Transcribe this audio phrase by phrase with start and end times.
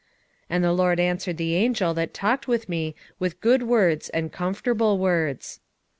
[0.01, 0.07] 1:13
[0.49, 4.97] And the LORD answered the angel that talked with me with good words and comfortable
[4.97, 5.59] words.